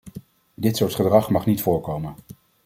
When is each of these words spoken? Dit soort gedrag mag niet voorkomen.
Dit 0.53 0.77
soort 0.77 0.93
gedrag 0.95 1.29
mag 1.29 1.45
niet 1.45 1.61
voorkomen. 1.61 2.15